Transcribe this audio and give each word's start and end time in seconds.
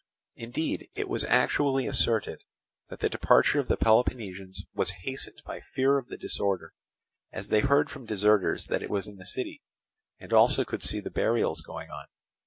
Indeed 0.35 0.89
it 0.95 1.07
was 1.07 1.23
actually 1.25 1.85
asserted 1.85 2.43
that 2.89 3.01
the 3.01 3.07
departure 3.07 3.59
of 3.59 3.67
the 3.67 3.77
Peloponnesians 3.77 4.63
was 4.73 4.89
hastened 5.03 5.43
by 5.45 5.61
fear 5.61 5.99
of 5.99 6.07
the 6.07 6.17
disorder; 6.17 6.73
as 7.31 7.49
they 7.49 7.59
heard 7.59 7.91
from 7.91 8.07
deserters 8.07 8.65
that 8.65 8.81
it 8.81 8.89
was 8.89 9.05
in 9.05 9.17
the 9.17 9.27
city, 9.27 9.61
and 10.17 10.33
also 10.33 10.65
could 10.65 10.81
see 10.81 11.01
the 11.01 11.11
burials 11.11 11.61
going 11.61 11.91
on. 11.91 12.07